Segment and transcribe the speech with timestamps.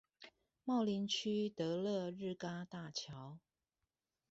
[0.63, 3.37] 茂林區得樂日嘎大橋